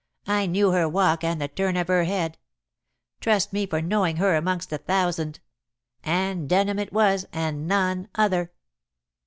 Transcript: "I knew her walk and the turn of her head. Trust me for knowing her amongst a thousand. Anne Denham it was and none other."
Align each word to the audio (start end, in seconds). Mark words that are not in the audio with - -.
"I 0.25 0.47
knew 0.47 0.71
her 0.71 0.89
walk 0.89 1.23
and 1.23 1.39
the 1.39 1.47
turn 1.47 1.77
of 1.77 1.87
her 1.87 2.05
head. 2.05 2.39
Trust 3.19 3.53
me 3.53 3.67
for 3.67 3.83
knowing 3.83 4.15
her 4.17 4.35
amongst 4.35 4.71
a 4.73 4.79
thousand. 4.79 5.41
Anne 6.03 6.47
Denham 6.47 6.79
it 6.79 6.91
was 6.91 7.27
and 7.31 7.67
none 7.67 8.07
other." 8.15 8.51